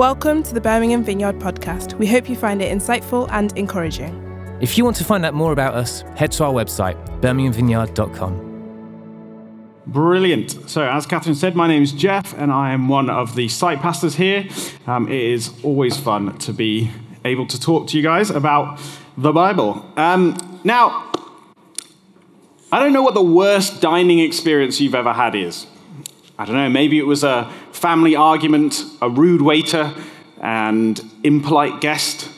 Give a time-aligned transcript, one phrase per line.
[0.00, 1.92] Welcome to the Birmingham Vineyard podcast.
[1.98, 4.16] We hope you find it insightful and encouraging.
[4.62, 9.82] If you want to find out more about us, head to our website, birminghamvineyard.com.
[9.86, 10.52] Brilliant.
[10.70, 13.80] So, as Catherine said, my name is Jeff, and I am one of the site
[13.80, 14.48] pastors here.
[14.86, 16.90] Um, it is always fun to be
[17.26, 18.80] able to talk to you guys about
[19.18, 19.84] the Bible.
[19.98, 21.12] Um, now,
[22.72, 25.66] I don't know what the worst dining experience you've ever had is.
[26.38, 29.94] I don't know, maybe it was a family argument, a rude waiter,
[30.42, 32.30] and impolite guest.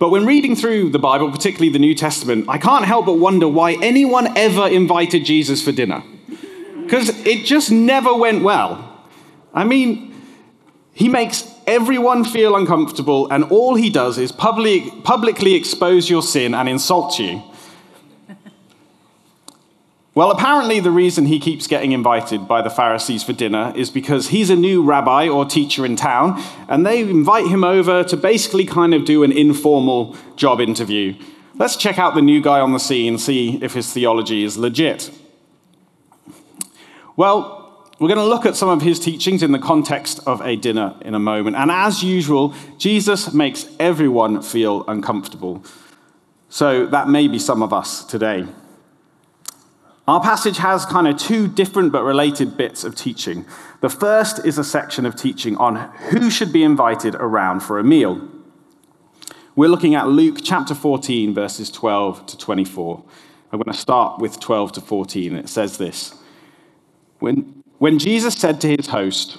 [0.00, 3.46] But when reading through the Bible, particularly the New Testament, I can't help but wonder
[3.46, 6.02] why anyone ever invited Jesus for dinner.
[6.82, 9.00] Because it just never went well.
[9.54, 10.20] I mean,
[10.92, 16.54] he makes everyone feel uncomfortable, and all he does is public, publicly expose your sin
[16.54, 17.40] and insult you.
[20.16, 24.28] Well, apparently, the reason he keeps getting invited by the Pharisees for dinner is because
[24.28, 28.64] he's a new rabbi or teacher in town, and they invite him over to basically
[28.64, 31.14] kind of do an informal job interview.
[31.56, 35.10] Let's check out the new guy on the scene, see if his theology is legit.
[37.16, 40.56] Well, we're going to look at some of his teachings in the context of a
[40.56, 41.56] dinner in a moment.
[41.56, 45.62] And as usual, Jesus makes everyone feel uncomfortable.
[46.48, 48.46] So that may be some of us today.
[50.08, 53.44] Our passage has kind of two different but related bits of teaching.
[53.80, 55.76] The first is a section of teaching on
[56.10, 58.28] who should be invited around for a meal.
[59.56, 63.04] We're looking at Luke chapter 14, verses 12 to 24.
[63.50, 65.34] I'm going to start with 12 to 14.
[65.34, 66.14] It says this
[67.18, 69.38] When, when Jesus said to his host,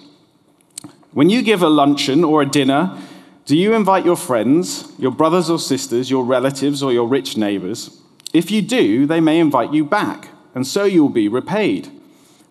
[1.13, 2.97] When you give a luncheon or a dinner,
[3.45, 8.01] do you invite your friends, your brothers or sisters, your relatives, or your rich neighbors?
[8.33, 11.87] If you do, they may invite you back and so you will be repaid.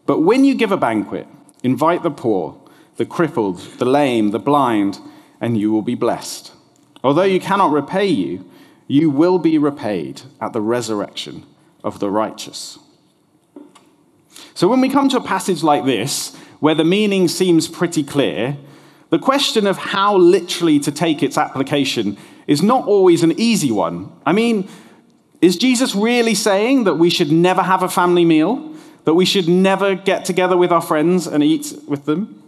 [0.06, 1.26] But when you give a banquet,
[1.64, 2.56] invite the poor,
[2.98, 5.00] the crippled, the lame, the blind,
[5.40, 6.52] and you will be blessed.
[7.02, 8.48] Although you cannot repay you,
[8.86, 11.44] you will be repaid at the resurrection
[11.82, 12.78] of the righteous.
[14.54, 18.56] So when we come to a passage like this, where the meaning seems pretty clear,
[19.10, 22.16] the question of how literally to take its application
[22.47, 24.12] is not always an easy one.
[24.25, 24.69] I mean,
[25.41, 28.74] is Jesus really saying that we should never have a family meal?
[29.04, 32.42] That we should never get together with our friends and eat with them?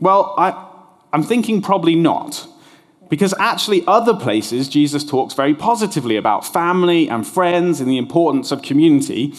[0.00, 0.68] Well, I,
[1.12, 2.46] I'm thinking probably not.
[3.08, 8.50] Because actually, other places, Jesus talks very positively about family and friends and the importance
[8.50, 9.34] of community.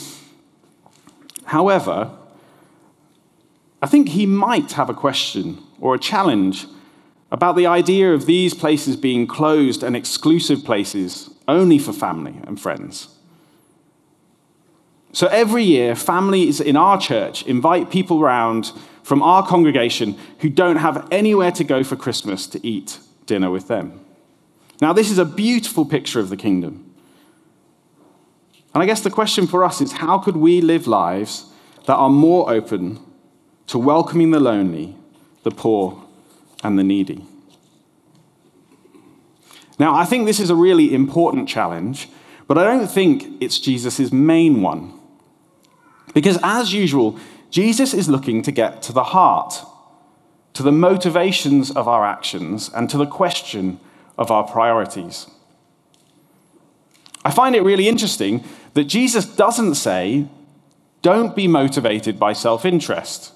[1.45, 2.11] However,
[3.81, 6.67] I think he might have a question or a challenge
[7.31, 12.59] about the idea of these places being closed and exclusive places only for family and
[12.59, 13.09] friends.
[15.11, 18.71] So every year, families in our church invite people around
[19.03, 23.67] from our congregation who don't have anywhere to go for Christmas to eat dinner with
[23.67, 23.99] them.
[24.81, 26.93] Now, this is a beautiful picture of the kingdom.
[28.73, 31.45] And I guess the question for us is how could we live lives
[31.85, 32.99] that are more open
[33.67, 34.97] to welcoming the lonely,
[35.43, 36.03] the poor,
[36.63, 37.23] and the needy?
[39.79, 42.09] Now, I think this is a really important challenge,
[42.47, 45.00] but I don't think it's Jesus' main one.
[46.13, 47.17] Because as usual,
[47.50, 49.63] Jesus is looking to get to the heart,
[50.53, 53.79] to the motivations of our actions, and to the question
[54.17, 55.28] of our priorities.
[57.25, 60.28] I find it really interesting that Jesus doesn't say,
[61.01, 63.31] don't be motivated by self interest.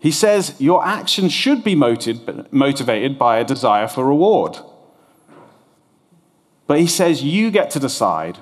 [0.00, 4.58] He says your actions should be motivated by a desire for reward.
[6.66, 8.38] But he says you get to decide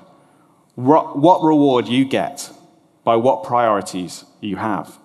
[0.75, 2.51] what reward you get
[3.03, 4.99] by what priorities you have.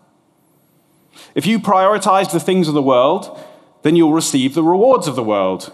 [1.34, 3.38] If you prioritize the things of the world,
[3.82, 5.72] then you'll receive the rewards of the world.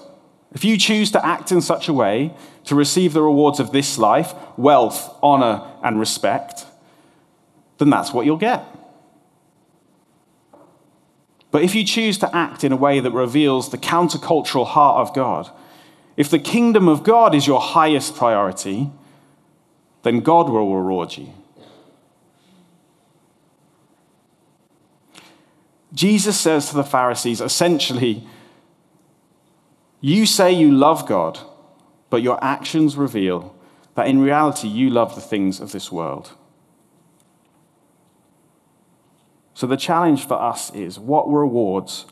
[0.53, 2.35] If you choose to act in such a way
[2.65, 6.67] to receive the rewards of this life, wealth, honor, and respect,
[7.79, 8.65] then that's what you'll get.
[11.51, 15.15] But if you choose to act in a way that reveals the countercultural heart of
[15.15, 15.51] God,
[16.17, 18.91] if the kingdom of God is your highest priority,
[20.03, 21.33] then God will reward you.
[25.95, 28.27] Jesus says to the Pharisees essentially,
[30.01, 31.39] You say you love God,
[32.11, 33.55] but your actions reveal
[33.95, 36.33] that in reality you love the things of this world.
[39.59, 42.07] So the challenge for us is what rewards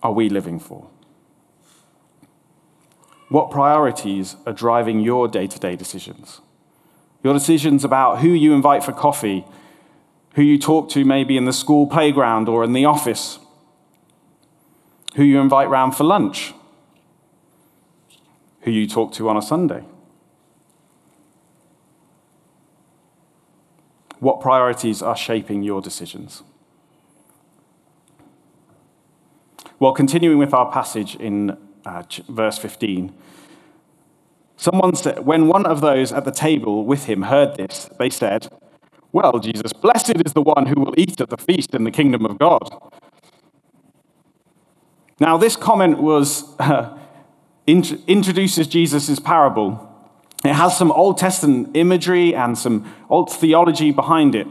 [0.00, 0.88] are we living for?
[3.30, 6.40] What priorities are driving your day to day decisions?
[7.24, 9.44] Your decisions about who you invite for coffee,
[10.36, 13.40] who you talk to maybe in the school playground or in the office,
[15.16, 16.54] who you invite round for lunch,
[18.60, 19.84] who you talk to on a Sunday.
[24.18, 26.42] What priorities are shaping your decisions?
[29.78, 33.12] Well, continuing with our passage in uh, verse 15,
[34.56, 38.48] someone said, when one of those at the table with him heard this, they said,
[39.12, 42.24] Well, Jesus, blessed is the one who will eat at the feast in the kingdom
[42.24, 42.68] of God.
[45.20, 46.96] Now, this comment was uh,
[47.66, 49.85] int- introduces Jesus' parable.
[50.46, 54.46] It has some Old Testament imagery and some old theology behind it.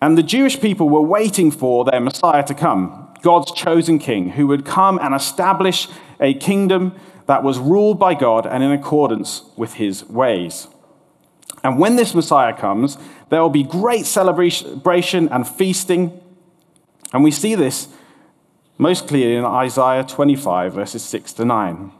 [0.00, 4.46] And the Jewish people were waiting for their Messiah to come, God's chosen king, who
[4.48, 5.86] would come and establish
[6.18, 6.94] a kingdom
[7.26, 10.66] that was ruled by God and in accordance with his ways.
[11.62, 12.98] And when this Messiah comes,
[13.28, 16.20] there will be great celebration and feasting.
[17.12, 17.88] And we see this
[18.78, 21.92] most clearly in Isaiah 25, verses 6 to 9.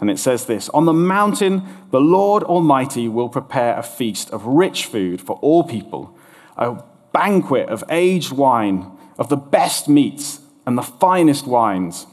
[0.00, 4.44] And it says this On the mountain, the Lord Almighty will prepare a feast of
[4.44, 6.16] rich food for all people,
[6.56, 6.82] a
[7.12, 12.06] banquet of aged wine, of the best meats and the finest wines.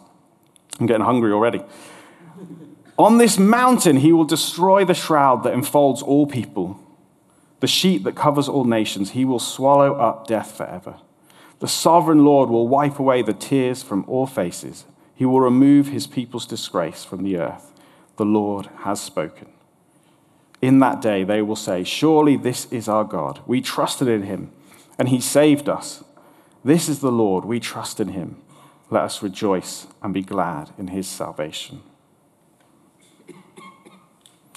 [0.80, 1.62] I'm getting hungry already.
[2.98, 6.80] On this mountain, he will destroy the shroud that enfolds all people,
[7.60, 9.12] the sheet that covers all nations.
[9.12, 10.98] He will swallow up death forever.
[11.60, 14.86] The sovereign Lord will wipe away the tears from all faces.
[15.16, 17.71] He will remove his people's disgrace from the earth.
[18.18, 19.48] The Lord has spoken.
[20.62, 23.40] In that day, they will say, Surely this is our God.
[23.48, 24.52] We trusted in him,
[25.00, 26.04] and he saved us.
[26.64, 27.46] This is the Lord.
[27.46, 28.42] We trust in him.
[28.90, 31.82] Let us rejoice and be glad in his salvation.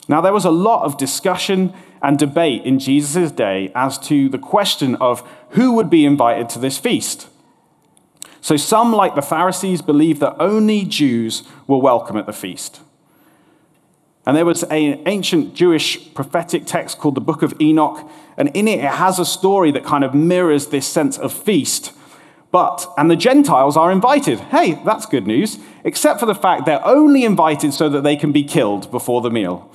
[0.07, 1.73] Now, there was a lot of discussion
[2.03, 6.59] and debate in Jesus' day as to the question of who would be invited to
[6.59, 7.29] this feast.
[8.43, 12.81] So, some, like the Pharisees, believed that only Jews were welcome at the feast.
[14.27, 18.67] And there was an ancient Jewish prophetic text called the Book of Enoch, and in
[18.67, 21.93] it, it has a story that kind of mirrors this sense of feast.
[22.51, 24.39] But, and the Gentiles are invited.
[24.39, 28.33] Hey, that's good news, except for the fact they're only invited so that they can
[28.33, 29.71] be killed before the meal.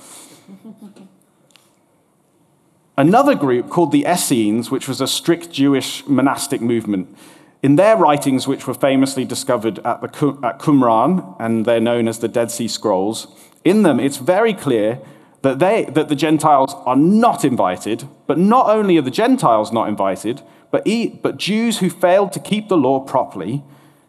[2.96, 7.16] Another group called the Essenes, which was a strict Jewish monastic movement,
[7.62, 12.18] in their writings, which were famously discovered at, the, at Qumran, and they're known as
[12.18, 13.26] the Dead Sea Scrolls,
[13.64, 15.00] in them it's very clear
[15.42, 19.88] that, they, that the Gentiles are not invited, but not only are the Gentiles not
[19.88, 20.86] invited, but,
[21.22, 23.62] but Jews who failed to keep the law properly,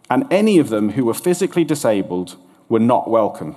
[0.10, 2.36] and any of them who were physically disabled,
[2.68, 3.56] were not welcome.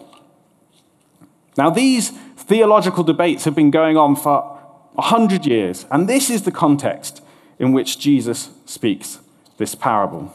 [1.56, 4.54] Now, these theological debates have been going on for
[4.94, 5.86] 100 years.
[5.90, 7.22] And this is the context
[7.58, 9.18] in which Jesus speaks
[9.58, 10.32] this parable.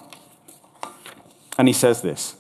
[1.58, 2.36] And he says this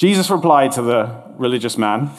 [0.00, 2.10] Jesus replied to the religious man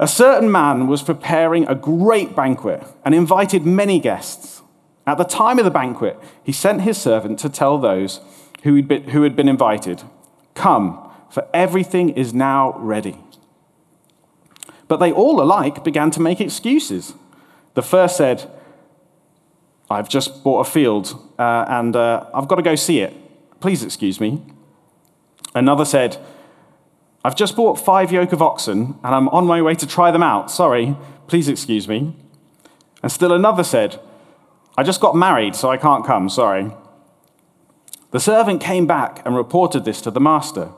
[0.00, 4.60] A certain man was preparing a great banquet and invited many guests.
[5.06, 8.20] At the time of the banquet, he sent his servant to tell those
[8.64, 10.02] who had been, invited,
[10.54, 10.98] Come,
[11.30, 13.16] for everything is now ready.
[14.88, 17.14] But they all alike began to make excuses.
[17.74, 18.50] The first said,
[19.88, 23.14] I've just bought a field uh, and uh, I've got to go see it.
[23.60, 24.42] Please excuse me.
[25.54, 26.18] Another said,
[27.24, 30.22] I've just bought five yoke of oxen and I'm on my way to try them
[30.22, 30.50] out.
[30.50, 32.16] Sorry, please excuse me.
[33.02, 34.00] And still another said,
[34.76, 36.28] I just got married, so I can't come.
[36.28, 36.72] Sorry.
[38.10, 40.70] The servant came back and reported this to the master.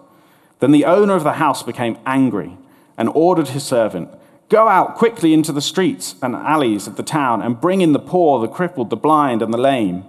[0.61, 2.57] Then the owner of the house became angry
[2.97, 4.11] and ordered his servant
[4.49, 7.99] Go out quickly into the streets and alleys of the town and bring in the
[7.99, 10.05] poor, the crippled, the blind, and the lame.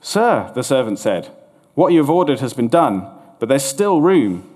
[0.00, 1.30] Sir, the servant said,
[1.74, 4.48] what you have ordered has been done, but there's still room.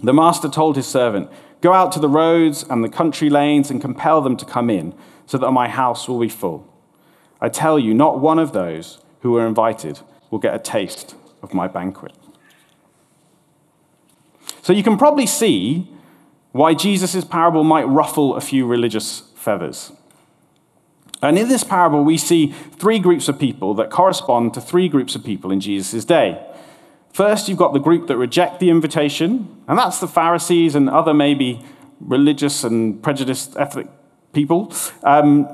[0.00, 3.80] The master told his servant, Go out to the roads and the country lanes and
[3.80, 4.94] compel them to come in,
[5.26, 6.66] so that my house will be full.
[7.40, 10.00] I tell you, not one of those who were invited
[10.30, 12.12] will get a taste of my banquet.
[14.62, 15.88] So you can probably see
[16.52, 19.92] why Jesus' parable might ruffle a few religious feathers.
[21.20, 25.14] And in this parable, we see three groups of people that correspond to three groups
[25.14, 26.44] of people in Jesus' day.
[27.12, 31.14] First, you've got the group that reject the invitation, and that's the Pharisees and other
[31.14, 31.64] maybe
[32.00, 33.86] religious and prejudiced ethnic
[34.32, 34.72] people.
[35.04, 35.46] Um,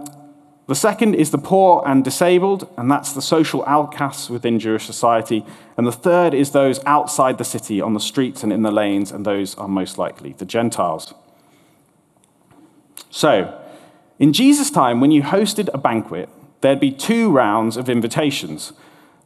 [0.66, 5.44] the second is the poor and disabled, and that's the social outcasts within Jewish society.
[5.76, 9.12] And the third is those outside the city, on the streets and in the lanes,
[9.12, 11.12] and those are most likely the Gentiles.
[13.10, 13.60] So,
[14.18, 16.30] in Jesus' time, when you hosted a banquet,
[16.62, 18.72] there'd be two rounds of invitations.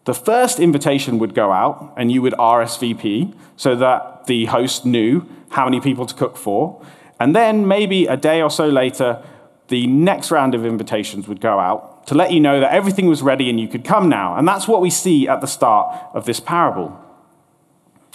[0.04, 5.28] The first invitation would go out and you would RSVP so that the host knew
[5.50, 6.84] how many people to cook for.
[7.20, 9.22] And then maybe a day or so later,
[9.68, 13.22] the next round of invitations would go out to let you know that everything was
[13.22, 14.36] ready and you could come now.
[14.36, 16.98] And that's what we see at the start of this parable.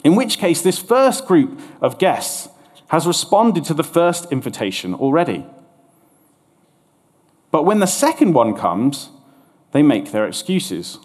[0.03, 2.49] In which case, this first group of guests
[2.87, 5.45] has responded to the first invitation already.
[7.51, 9.09] But when the second one comes,
[9.71, 10.97] they make their excuses.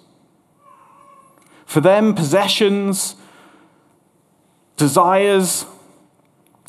[1.68, 3.14] For them, possessions,
[4.78, 5.66] desires,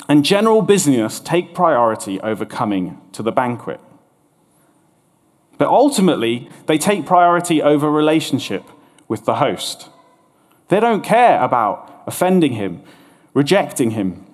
[0.09, 3.79] and general business take priority over coming to the banquet.
[5.57, 8.65] But ultimately, they take priority over relationship
[9.07, 9.87] with the host.
[10.67, 12.83] They don't care about offending him,
[13.33, 14.25] rejecting him.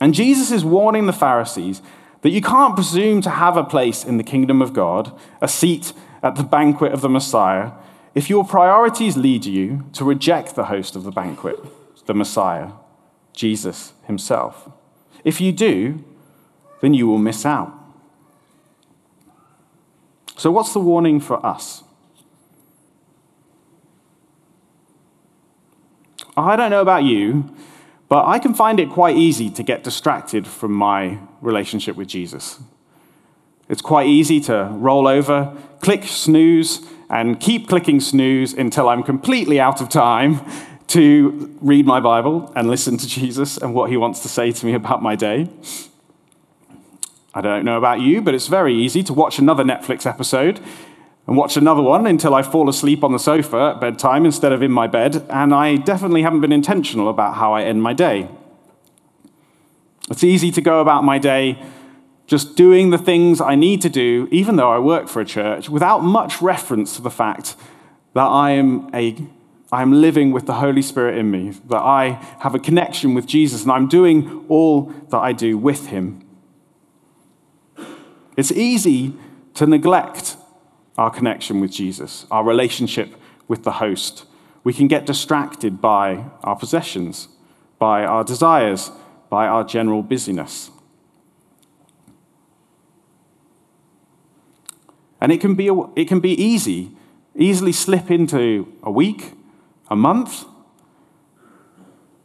[0.00, 1.82] And Jesus is warning the Pharisees
[2.22, 5.92] that you can't presume to have a place in the kingdom of God, a seat
[6.22, 7.72] at the banquet of the Messiah,
[8.14, 11.58] if your priorities lead you to reject the host of the banquet,
[12.06, 12.70] the Messiah,
[13.32, 14.68] Jesus himself.
[15.24, 16.04] If you do,
[16.80, 17.72] then you will miss out.
[20.36, 21.84] So, what's the warning for us?
[26.36, 27.52] I don't know about you,
[28.08, 32.60] but I can find it quite easy to get distracted from my relationship with Jesus.
[33.68, 39.58] It's quite easy to roll over, click snooze, and keep clicking snooze until I'm completely
[39.60, 40.40] out of time
[40.88, 44.66] to read my Bible and listen to Jesus and what he wants to say to
[44.66, 45.48] me about my day.
[47.34, 50.60] I don't know about you, but it's very easy to watch another Netflix episode
[51.26, 54.62] and watch another one until I fall asleep on the sofa at bedtime instead of
[54.62, 58.28] in my bed, and I definitely haven't been intentional about how I end my day.
[60.10, 61.62] It's easy to go about my day
[62.28, 65.68] just doing the things I need to do, even though I work for a church,
[65.68, 67.56] without much reference to the fact
[68.14, 69.16] that I am a
[69.70, 73.26] I am living with the Holy Spirit in me, that I have a connection with
[73.26, 76.24] Jesus, and I'm doing all that I do with Him.
[78.34, 79.14] It's easy
[79.54, 80.36] to neglect
[80.96, 83.14] our connection with Jesus, our relationship
[83.46, 84.24] with the host.
[84.64, 87.28] We can get distracted by our possessions,
[87.78, 88.90] by our desires,
[89.28, 90.70] by our general busyness.
[95.20, 96.92] And it can be, it can be easy,
[97.34, 99.32] easily slip into a week,
[99.88, 100.44] a month,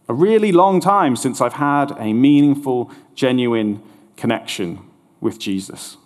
[0.07, 3.81] a really long time since I've had a meaningful, genuine
[4.15, 4.79] connection
[5.21, 5.97] with Jesus.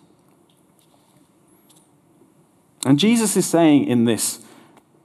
[2.86, 4.40] And Jesus is saying in this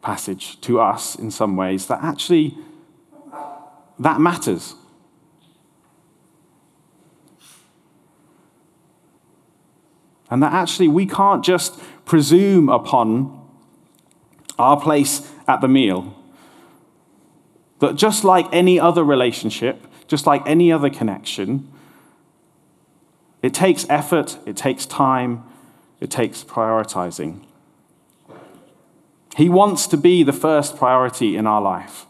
[0.02, 2.56] passage to us, in some ways, that actually
[3.98, 4.74] that matters.
[10.32, 13.38] And that actually we can't just presume upon
[14.58, 16.16] our place at the meal.
[17.80, 21.70] That just like any other relationship, just like any other connection,
[23.42, 25.44] it takes effort, it takes time,
[26.00, 27.44] it takes prioritizing.
[29.36, 32.06] He wants to be the first priority in our life.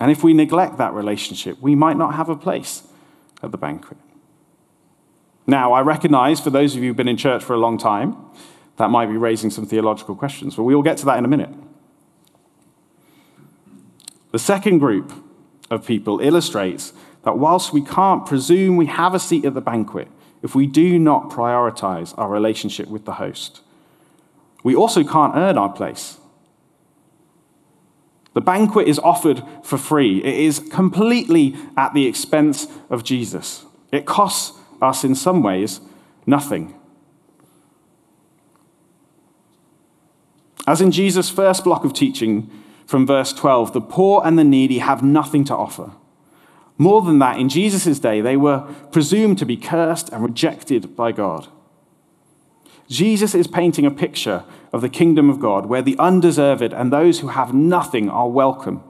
[0.00, 2.82] And if we neglect that relationship, we might not have a place
[3.40, 3.98] at the banquet.
[5.46, 8.16] Now, I recognize for those of you who've been in church for a long time,
[8.76, 11.28] that might be raising some theological questions, but we will get to that in a
[11.28, 11.50] minute.
[14.32, 15.12] The second group
[15.70, 20.08] of people illustrates that whilst we can't presume we have a seat at the banquet,
[20.42, 23.60] if we do not prioritize our relationship with the host.
[24.62, 26.18] We also can't earn our place.
[28.34, 33.64] The banquet is offered for free, it is completely at the expense of Jesus.
[33.92, 35.80] It costs us, in some ways,
[36.26, 36.74] nothing.
[40.66, 42.50] As in Jesus' first block of teaching
[42.86, 45.92] from verse 12, the poor and the needy have nothing to offer.
[46.78, 51.12] More than that, in Jesus' day, they were presumed to be cursed and rejected by
[51.12, 51.48] God.
[52.88, 57.20] Jesus is painting a picture of the kingdom of God where the undeserved and those
[57.20, 58.82] who have nothing are welcome.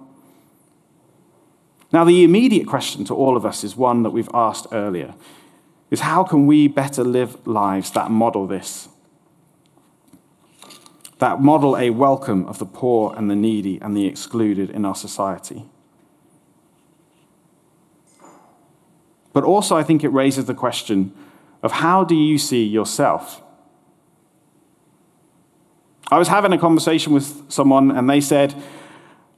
[1.92, 5.14] Now, the immediate question to all of us is one that we've asked earlier
[5.94, 8.88] is how can we better live lives that model this?
[11.20, 14.96] That model a welcome of the poor and the needy and the excluded in our
[14.96, 15.64] society.
[19.32, 21.12] But also, I think it raises the question
[21.62, 23.40] of how do you see yourself?
[26.10, 28.54] I was having a conversation with someone, and they said,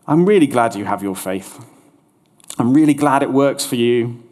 [0.07, 1.65] I'm really glad you have your faith.
[2.59, 4.26] I'm really glad it works for you.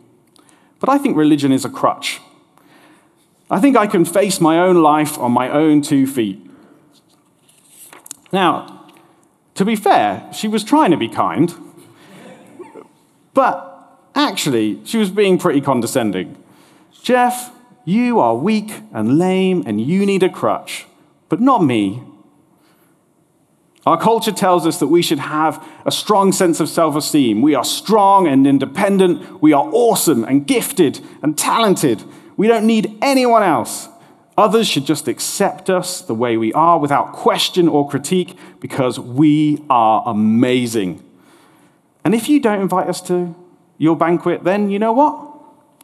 [0.85, 2.21] But I think religion is a crutch.
[3.51, 6.47] I think I can face my own life on my own two feet.
[8.35, 8.85] Now,
[9.55, 11.55] to be fair, she was trying to be kind,
[13.33, 16.37] but actually, she was being pretty condescending.
[17.03, 17.51] Jeff,
[17.87, 20.85] you are weak and lame and you need a crutch,
[21.31, 22.03] but not me.
[23.87, 27.43] Our culture tells us that we should have a strong sense of self esteem.
[27.43, 29.43] We are strong and independent.
[29.43, 32.03] We are awesome and gifted and talented.
[32.37, 33.89] We don't need anyone else.
[34.37, 39.63] Others should just accept us the way we are without question or critique because we
[39.71, 41.03] are amazing.
[42.05, 43.35] And if you don't invite us to
[43.79, 45.31] your banquet, then you know what?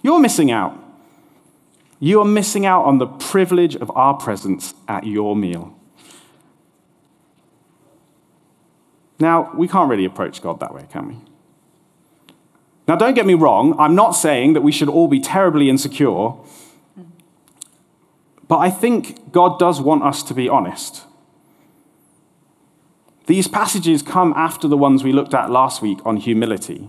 [0.03, 0.77] You're missing out.
[2.01, 5.77] You are missing out on the privilege of our presence at your meal.
[9.21, 11.17] Now, we can't really approach God that way, can we?
[12.89, 16.33] Now, don't get me wrong, I'm not saying that we should all be terribly insecure,
[18.49, 21.05] but I think God does want us to be honest.
[23.27, 26.89] These passages come after the ones we looked at last week on humility.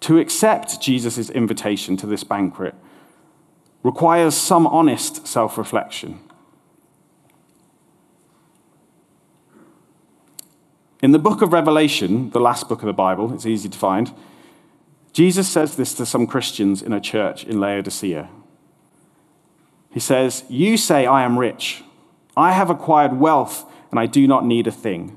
[0.00, 2.74] To accept Jesus' invitation to this banquet
[3.84, 6.18] requires some honest self reflection.
[11.00, 14.12] In the book of Revelation, the last book of the Bible, it's easy to find,
[15.12, 18.28] Jesus says this to some Christians in a church in Laodicea.
[19.92, 21.84] He says, You say, I am rich.
[22.36, 25.16] I have acquired wealth, and I do not need a thing.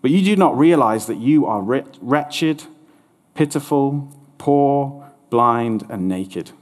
[0.00, 2.64] But you do not realize that you are wretched,
[3.34, 6.52] pitiful, poor, blind, and naked.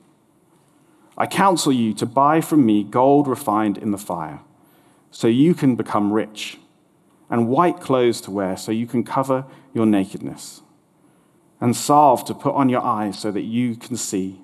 [1.19, 4.41] I counsel you to buy from me gold refined in the fire,
[5.11, 6.59] so you can become rich,
[7.29, 10.63] and white clothes to wear, so you can cover your nakedness,
[11.61, 14.41] and salve to put on your eyes, so that you can see.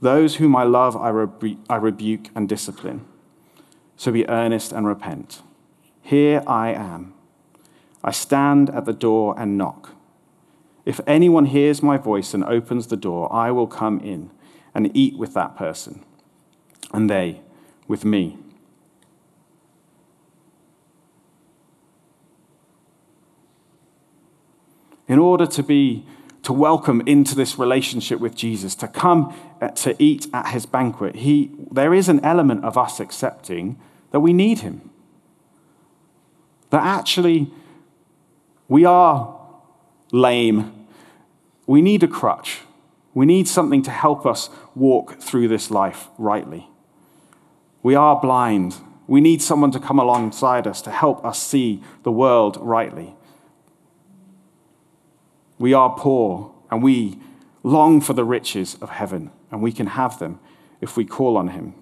[0.00, 3.04] Those whom I love, I, rebu- I rebuke and discipline.
[3.96, 5.42] So be earnest and repent.
[6.02, 7.14] Here I am.
[8.04, 9.94] I stand at the door and knock.
[10.84, 14.30] If anyone hears my voice and opens the door, I will come in
[14.74, 16.04] and eat with that person,
[16.92, 17.40] and they
[17.88, 18.38] with me.
[25.08, 26.06] In order to be
[26.42, 31.16] to welcome into this relationship with Jesus, to come uh, to eat at his banquet,
[31.16, 33.80] he, there is an element of us accepting
[34.12, 34.90] that we need him.
[36.70, 37.50] That actually
[38.68, 39.36] we are
[40.12, 40.86] lame.
[41.66, 42.60] We need a crutch.
[43.12, 46.68] We need something to help us walk through this life rightly.
[47.82, 48.76] We are blind.
[49.08, 53.15] We need someone to come alongside us to help us see the world rightly.
[55.58, 57.18] We are poor and we
[57.62, 60.38] long for the riches of heaven, and we can have them
[60.80, 61.74] if we call on Him.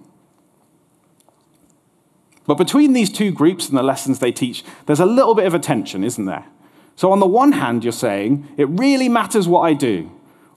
[2.47, 5.55] But between these two groups and the lessons they teach, there's a little bit of
[5.55, 6.47] a tension, isn't there?
[6.97, 10.11] So, on the one hand, you're saying, it really matters what I do.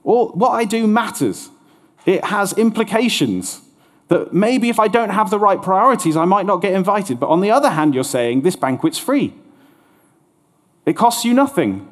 [0.04, 1.50] or what I do matters.
[2.06, 3.60] It has implications
[4.08, 7.20] that maybe if I don't have the right priorities, I might not get invited.
[7.20, 9.34] But on the other hand, you're saying this banquet's free.
[10.86, 11.86] It costs you nothing.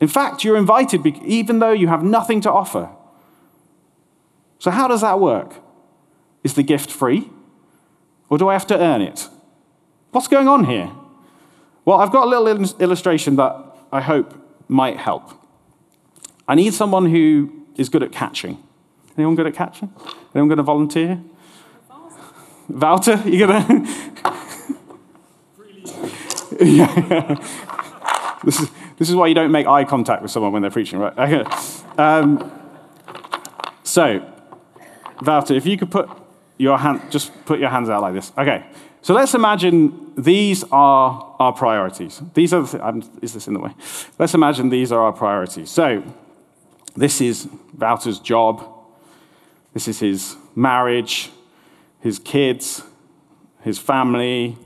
[0.00, 2.88] In fact, you're invited even though you have nothing to offer.
[4.58, 5.54] So, how does that work?
[6.42, 7.28] Is the gift free?
[8.28, 9.28] Or do I have to earn it?
[10.12, 10.90] What's going on here?
[11.84, 13.54] Well, I've got a little illustration that
[13.92, 14.34] I hope
[14.68, 15.32] might help.
[16.48, 18.62] I need someone who is good at catching.
[19.16, 19.92] Anyone good at catching?
[20.34, 21.20] Anyone going to volunteer?
[22.68, 23.86] Wouter, you gonna?
[26.60, 27.36] yeah.
[28.44, 30.98] this is this is why you don't make eye contact with someone when they're preaching,
[30.98, 31.46] right?
[31.98, 32.50] Um,
[33.82, 34.24] so,
[35.22, 36.08] Wouter, if you could put
[36.56, 38.32] your hand, just put your hands out like this.
[38.38, 38.64] Okay.
[39.02, 42.22] So let's imagine these are our priorities.
[42.34, 43.74] These are the th- is this in the way?
[44.18, 45.70] Let's imagine these are our priorities.
[45.70, 46.02] So
[46.94, 48.66] this is Wouter's job.
[49.74, 51.30] This is his marriage,
[52.00, 52.82] his kids,
[53.62, 54.56] his family.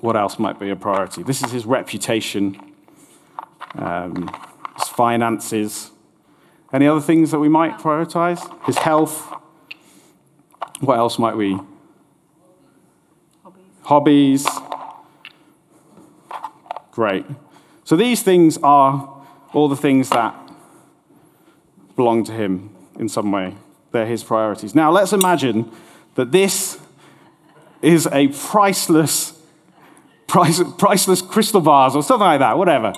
[0.00, 1.22] What else might be a priority?
[1.22, 2.75] This is his reputation,
[3.74, 4.30] um,
[4.78, 5.90] his finances.
[6.72, 8.40] Any other things that we might prioritize?
[8.64, 9.32] His health.
[10.80, 11.58] What else might we?
[13.82, 14.44] Hobbies.
[14.44, 14.46] Hobbies.
[16.90, 17.26] Great.
[17.84, 20.34] So these things are all the things that
[21.94, 23.54] belong to him in some way.
[23.92, 24.74] They're his priorities.
[24.74, 25.70] Now, let's imagine
[26.14, 26.78] that this
[27.82, 29.40] is a priceless,
[30.26, 32.92] price, priceless crystal vase or something like that, whatever.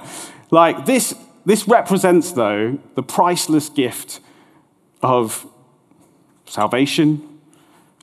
[0.51, 4.21] Like this, this represents, though, the priceless gift
[5.03, 5.47] of
[6.47, 7.41] salvation,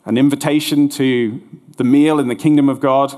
[0.06, 1.42] an invitation to
[1.78, 3.14] the meal in the kingdom of God.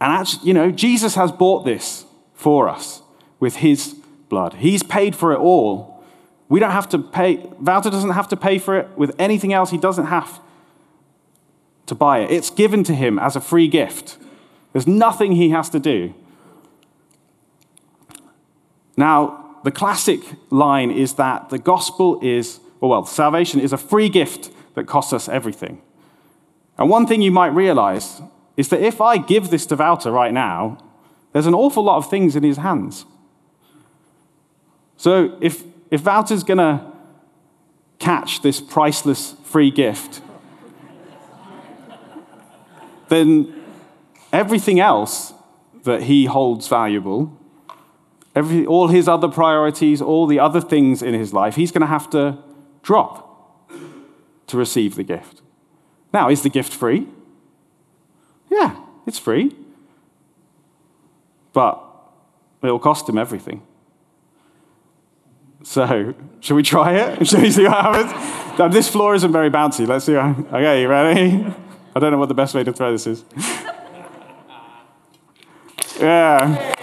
[0.00, 3.02] And actually, you know, Jesus has bought this for us
[3.40, 3.96] with his
[4.28, 4.54] blood.
[4.54, 6.04] He's paid for it all.
[6.48, 9.70] We don't have to pay, Wouter doesn't have to pay for it with anything else.
[9.70, 10.40] He doesn't have
[11.86, 12.30] to buy it.
[12.30, 14.18] It's given to him as a free gift.
[14.72, 16.14] There's nothing he has to do.
[18.96, 24.50] Now, the classic line is that the gospel is, well, salvation is a free gift
[24.74, 25.82] that costs us everything.
[26.78, 28.20] And one thing you might realize
[28.56, 30.78] is that if I give this to Wouter right now,
[31.32, 33.04] there's an awful lot of things in his hands.
[34.96, 36.84] So if, if Wouter's going to
[37.98, 40.22] catch this priceless free gift,
[43.08, 43.62] then
[44.32, 45.32] everything else
[45.84, 47.38] that he holds valuable,
[48.36, 51.88] every, all his other priorities, all the other things in his life, he's going to
[51.88, 52.38] have to
[52.82, 53.68] drop
[54.46, 55.42] to receive the gift.
[56.12, 57.08] Now, is the gift free?
[58.48, 59.56] Yeah, it's free.
[61.52, 61.82] But
[62.62, 63.62] it'll cost him everything.
[65.64, 67.26] So, should we try it?
[67.26, 68.58] Should we see what happens?
[68.58, 69.84] Now, this floor isn't very bouncy.
[69.84, 70.14] Let's see.
[70.14, 71.44] Okay, you ready?
[71.94, 73.24] I don't know what the best way to throw this is.
[75.98, 76.75] Yeah.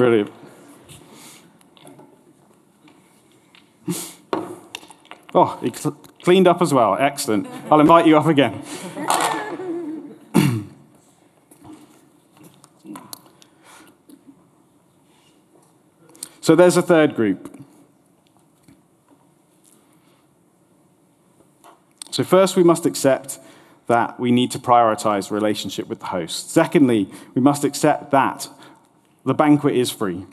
[0.00, 0.32] Brilliant.
[5.34, 6.96] Oh, he cl- cleaned up as well.
[6.98, 7.46] Excellent.
[7.70, 8.64] I'll invite you up again.
[16.40, 17.62] so there's a third group.
[22.10, 23.38] So, first, we must accept
[23.86, 26.50] that we need to prioritize relationship with the host.
[26.50, 28.48] Secondly, we must accept that
[29.24, 30.26] the banquet is free.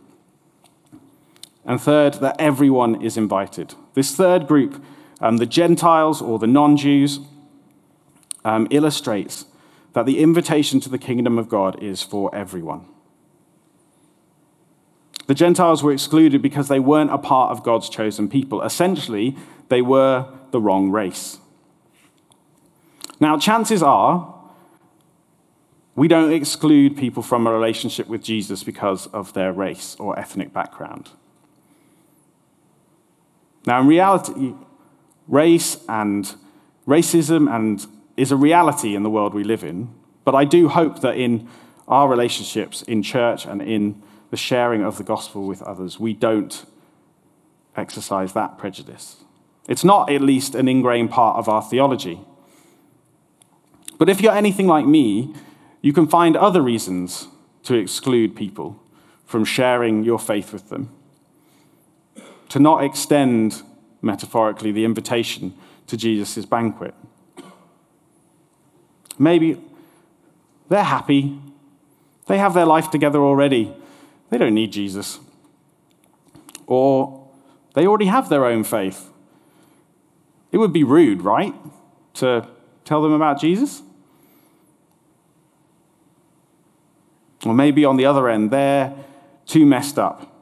[1.65, 3.75] And third, that everyone is invited.
[3.93, 4.83] This third group,
[5.19, 7.19] um, the Gentiles or the non Jews,
[8.45, 9.45] um, illustrates
[9.93, 12.85] that the invitation to the kingdom of God is for everyone.
[15.25, 18.61] The Gentiles were excluded because they weren't a part of God's chosen people.
[18.61, 19.35] Essentially,
[19.67, 21.39] they were the wrong race.
[23.19, 24.33] Now, chances are
[25.97, 30.53] we don't exclude people from a relationship with Jesus because of their race or ethnic
[30.53, 31.09] background.
[33.65, 34.53] Now, in reality,
[35.27, 36.31] race and
[36.87, 37.83] racism and
[38.15, 39.89] is a reality in the world we live in,
[40.23, 41.49] but I do hope that in
[41.87, 46.63] our relationships in church and in the sharing of the gospel with others, we don't
[47.75, 49.23] exercise that prejudice.
[49.67, 52.19] It's not at least an ingrained part of our theology.
[53.97, 55.33] But if you're anything like me,
[55.81, 57.27] you can find other reasons
[57.63, 58.81] to exclude people
[59.25, 60.89] from sharing your faith with them
[62.49, 63.61] to not extend,
[64.01, 65.53] metaphorically, the invitation
[65.87, 66.93] to Jesus' banquet.
[69.19, 69.61] Maybe
[70.69, 71.39] they're happy,
[72.27, 73.73] they have their life together already,
[74.29, 75.19] they don't need Jesus.
[76.65, 77.29] Or
[77.73, 79.09] they already have their own faith.
[80.51, 81.53] It would be rude, right,
[82.15, 82.47] to
[82.85, 83.81] tell them about Jesus?
[87.47, 88.93] Or maybe on the other end, they're
[89.45, 90.37] too messed up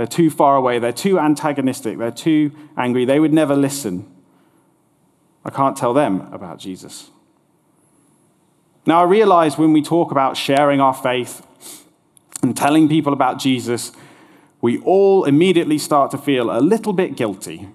[0.00, 0.78] they're too far away.
[0.78, 1.98] They're too antagonistic.
[1.98, 3.04] They're too angry.
[3.04, 4.10] They would never listen.
[5.44, 7.10] I can't tell them about Jesus.
[8.86, 11.46] Now, I realize when we talk about sharing our faith
[12.42, 13.92] and telling people about Jesus,
[14.62, 17.68] we all immediately start to feel a little bit guilty.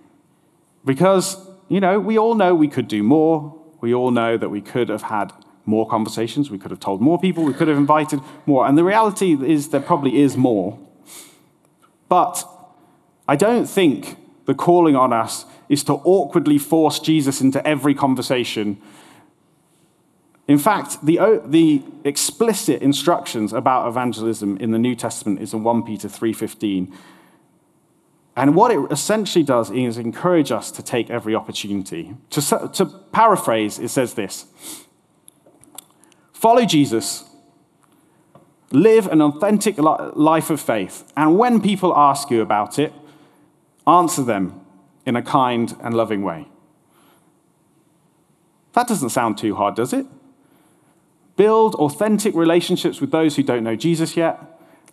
[0.83, 1.37] Because,
[1.69, 3.55] you know, we all know we could do more.
[3.81, 5.31] We all know that we could have had
[5.65, 6.49] more conversations.
[6.49, 7.43] We could have told more people.
[7.43, 8.67] We could have invited more.
[8.67, 10.79] And the reality is, there probably is more.
[12.07, 12.47] But
[13.27, 18.79] I don't think the calling on us is to awkwardly force Jesus into every conversation.
[20.47, 25.83] In fact, the, the explicit instructions about evangelism in the New Testament is in 1
[25.83, 26.93] Peter 3:15.
[28.37, 32.15] And what it essentially does is encourage us to take every opportunity.
[32.31, 34.45] To, to paraphrase, it says this
[36.35, 37.25] Follow Jesus
[38.71, 41.09] Live an authentic life of faith.
[41.15, 42.91] And when people ask you about it,
[43.87, 44.59] answer them
[45.05, 46.47] in a kind and loving way.
[48.73, 50.05] That doesn't sound too hard, does it?
[51.37, 54.41] Build authentic relationships with those who don't know Jesus yet.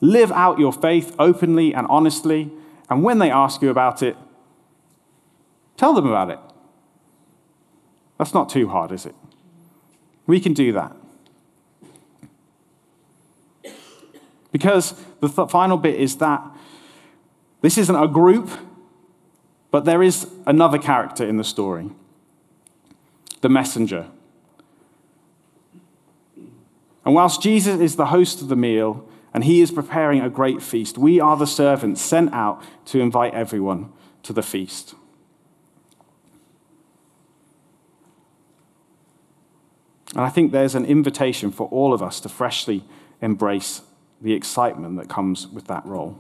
[0.01, 2.53] Live out your faith openly and honestly.
[2.91, 4.17] And when they ask you about it,
[5.77, 6.39] tell them about it.
[8.19, 9.15] That's not too hard, is it?
[10.27, 10.95] We can do that.
[14.53, 16.43] Because the th- final bit is that
[17.63, 18.51] This isn't a group,
[19.71, 21.91] but there is another character in the story
[23.41, 24.07] the messenger.
[27.05, 30.63] And whilst Jesus is the host of the meal and he is preparing a great
[30.63, 33.91] feast, we are the servants sent out to invite everyone
[34.23, 34.95] to the feast.
[40.15, 42.85] And I think there's an invitation for all of us to freshly
[43.21, 43.81] embrace
[44.23, 46.17] the excitement that comes with that role.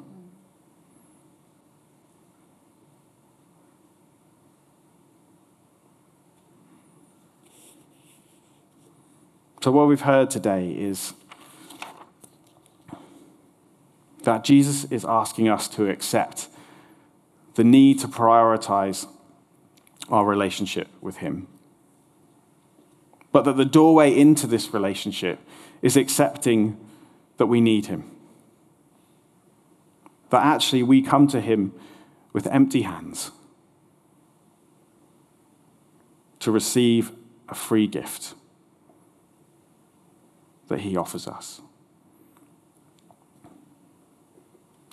[9.62, 11.12] So, what we've heard today is
[14.24, 16.48] that Jesus is asking us to accept
[17.54, 19.06] the need to prioritize
[20.08, 21.46] our relationship with Him.
[23.30, 25.38] But that the doorway into this relationship
[25.80, 26.76] is accepting
[27.37, 28.11] that we need Him.
[30.31, 31.73] That actually we come to Him
[32.33, 33.31] with empty hands
[36.40, 37.12] to receive
[37.49, 38.35] a free gift
[40.68, 41.61] that He offers us.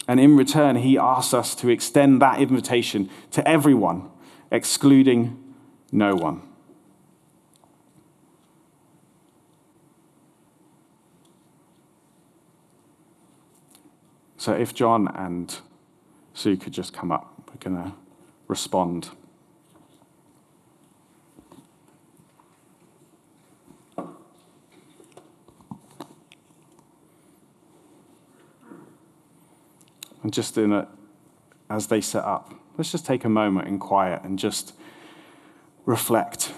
[0.08, 4.10] And in return, He asks us to extend that invitation to everyone,
[4.52, 5.42] excluding
[5.92, 6.49] no one.
[14.40, 15.54] So if John and
[16.34, 17.94] Sue could just come up, we're going to
[18.48, 19.10] respond.
[30.24, 30.88] And just in a,
[31.70, 34.74] as they set up, let's just take a moment in quiet and just
[35.86, 36.54] reflect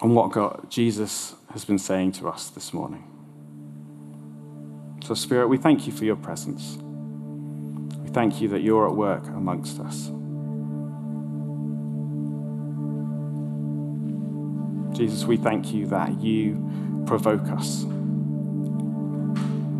[0.00, 3.17] on what God, Jesus has been saying to us this morning.
[5.08, 6.76] So, Spirit, we thank you for your presence.
[8.02, 10.08] We thank you that you're at work amongst us.
[14.94, 17.86] Jesus, we thank you that you provoke us,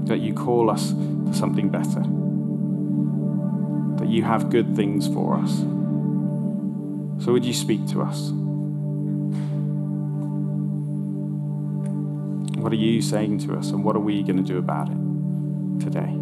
[0.08, 2.00] that you call us to something better
[3.98, 5.58] that you have good things for us.
[7.22, 8.30] So, would you speak to us?
[12.62, 15.07] What are you saying to us, and what are we going to do about it
[15.78, 16.14] today?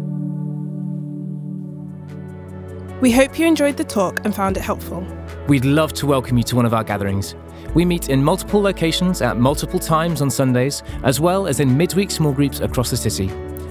[3.01, 5.05] We hope you enjoyed the talk and found it helpful.
[5.47, 7.35] We'd love to welcome you to one of our gatherings.
[7.75, 12.09] We meet in multiple locations at multiple times on Sundays, as well as in midweek
[12.09, 13.27] small groups across the city.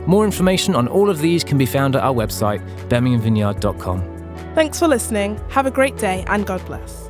[0.07, 4.55] More information on all of these can be found at our website, birminghamvineyard.com.
[4.55, 5.41] Thanks for listening.
[5.51, 7.06] Have a great day and God bless.